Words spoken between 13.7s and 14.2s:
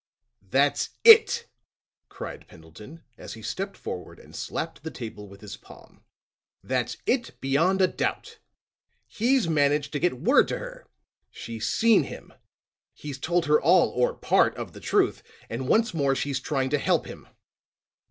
or